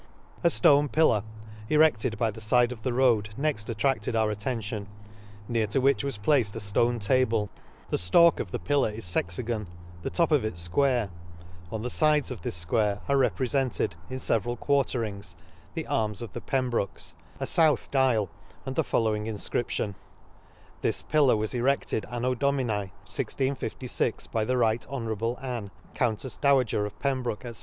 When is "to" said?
5.67-5.79